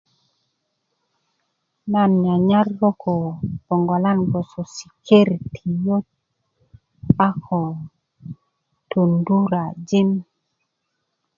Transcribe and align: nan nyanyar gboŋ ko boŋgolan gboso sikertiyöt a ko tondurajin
nan 1.91 2.11
nyanyar 2.23 2.67
gboŋ 2.77 2.93
ko 3.03 3.13
boŋgolan 3.65 4.19
gboso 4.29 4.61
sikertiyöt 4.77 6.05
a 7.27 7.27
ko 7.45 7.59
tondurajin 8.89 10.09